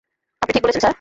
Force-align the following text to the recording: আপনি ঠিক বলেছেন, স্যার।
আপনি 0.41 0.51
ঠিক 0.53 0.63
বলেছেন, 0.63 0.81
স্যার। 0.81 0.89